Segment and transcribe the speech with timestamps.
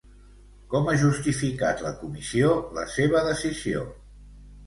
[0.69, 3.85] Com ha justificat la Comissió la seva decisió?